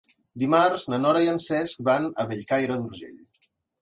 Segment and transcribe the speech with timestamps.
[0.43, 3.21] Dimarts na Nora i en Cesc van a Bellcaire d'Urgell.